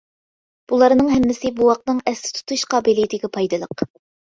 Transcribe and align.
بۇلارنىڭ 0.71 1.11
ھەممىسى 1.17 1.51
بوۋاقنىڭ 1.61 2.01
ئەستە 2.13 2.33
تۇتۇش 2.41 2.65
قابىلىيىتىگە 2.75 3.33
پايدىلىق. 3.39 3.89